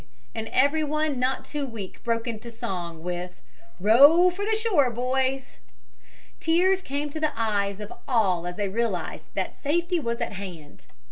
[0.33, 3.39] and everyone not too weak broke into song with
[3.79, 5.57] "Row for the shore, boys."
[6.39, 10.87] Tears came to the eyes of all as they realized that safety was at hand.